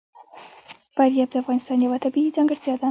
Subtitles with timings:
[0.95, 2.79] فاریاب د افغانستان یوه طبیعي ځانګړتیا ده.